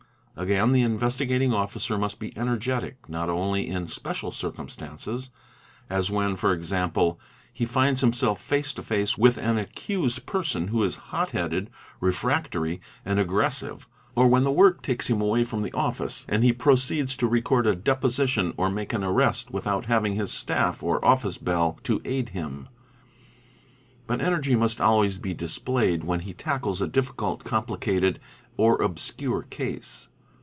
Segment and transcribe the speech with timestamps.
[0.37, 5.29] Again the Investigating Officer must be energetic not only in special circumstances,
[5.87, 7.19] as when, for— example,
[7.53, 11.69] he finds himself face to face with an accused person who is hot headed,
[11.99, 16.25] refractory, and aggressive, or when the work takes him away BSSENTIAL QUALITTES 21 from office
[16.27, 20.81] and he proceeds to record a deposition or make an arrest without having his staff
[20.81, 22.67] or office bell to aid him;
[24.07, 28.19] but energy must always be displayed when he tackles a difficult, complicated,
[28.57, 28.81] or.
[28.81, 30.07] obscure case.